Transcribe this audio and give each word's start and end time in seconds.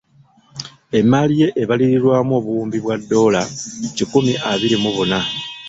Emmaali 0.97 1.33
ye 1.41 1.47
ebalirirwamu 1.61 2.31
obuwumbi 2.39 2.77
bwa 2.83 2.95
ddoola 3.01 3.41
kikumu 3.95 4.31
abiri 4.51 4.77
mu 4.83 4.91
buna. 4.97 5.19